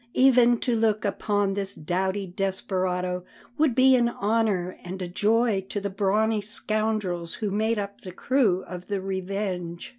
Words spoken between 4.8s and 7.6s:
and a joy to the brawny scoundrels who